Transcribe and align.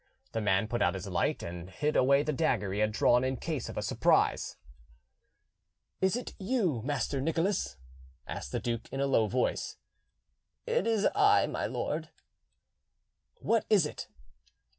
The 0.31 0.41
man 0.41 0.67
put 0.67 0.81
out 0.81 0.95
his 0.95 1.05
light 1.05 1.43
and 1.43 1.69
hid 1.69 1.95
away 1.95 2.23
the 2.23 2.33
dagger 2.33 2.73
he 2.73 2.79
had 2.79 2.91
drawn 2.91 3.23
in 3.23 3.37
case 3.37 3.69
of 3.69 3.77
a 3.77 3.83
surprise. 3.83 4.57
"Is 6.01 6.15
it 6.15 6.33
you, 6.39 6.81
Master 6.83 7.21
Nicholas?" 7.21 7.77
asked 8.25 8.51
the 8.51 8.59
duke 8.59 8.91
in 8.91 8.99
a 8.99 9.05
low 9.05 9.27
voice. 9.27 9.77
"It 10.65 10.87
is 10.87 11.07
I, 11.13 11.45
my 11.45 11.67
lord." 11.67 12.09
"What 13.41 13.63
is 13.69 13.85
it?" 13.85 14.07